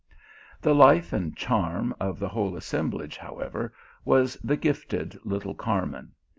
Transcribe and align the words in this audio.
The 0.63 0.73
life 0.73 1.13
and 1.13 1.37
charm 1.37 1.93
of 1.99 2.17
the 2.17 2.29
whole 2.29 2.55
assemblage, 2.57 3.17
how 3.17 3.37
ever, 3.37 3.71
was 4.03 4.33
the 4.43 4.57
gifted 4.57 5.15
little 5.23 5.53
Carmen. 5.53 6.13